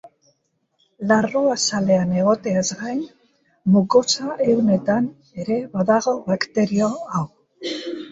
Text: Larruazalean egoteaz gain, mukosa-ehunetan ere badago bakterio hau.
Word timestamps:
Larruazalean 1.09 2.13
egoteaz 2.21 2.63
gain, 2.79 3.03
mukosa-ehunetan 3.75 5.11
ere 5.45 5.59
badago 5.75 6.15
bakterio 6.31 6.89
hau. 7.19 7.23